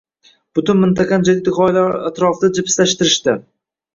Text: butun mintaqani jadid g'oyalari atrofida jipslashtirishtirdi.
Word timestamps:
butun 0.59 0.79
mintaqani 0.83 1.27
jadid 1.27 1.51
g'oyalari 1.57 2.01
atrofida 2.09 2.51
jipslashtirishtirdi. 2.61 3.37